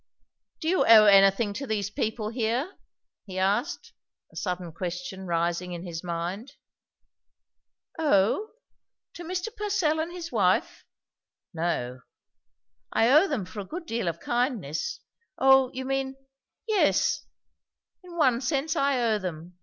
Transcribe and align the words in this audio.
"Do 0.61 0.67
you 0.67 0.83
owe 0.83 1.05
anything 1.05 1.53
to 1.53 1.67
these 1.67 1.91
people 1.91 2.29
here?" 2.29 2.73
he 3.27 3.37
asked, 3.37 3.93
a 4.33 4.35
sudden 4.35 4.71
question 4.71 5.27
rising 5.27 5.73
in 5.73 5.85
his 5.85 6.03
mind. 6.03 6.53
"Owe? 7.99 8.47
To 9.13 9.23
Mr. 9.23 9.55
Purcell 9.55 9.99
and 9.99 10.11
his 10.11 10.31
wife? 10.31 10.85
No. 11.53 12.01
I 12.91 13.11
owe 13.11 13.27
them 13.27 13.45
for 13.45 13.59
a 13.59 13.63
good 13.63 13.85
deal 13.85 14.07
of 14.07 14.19
kindness. 14.19 15.01
O! 15.37 15.69
you 15.71 15.85
mean 15.85 16.15
Yes, 16.67 17.23
in 18.03 18.17
one 18.17 18.41
sense 18.41 18.75
I 18.75 18.99
owe 18.99 19.19
them. 19.19 19.59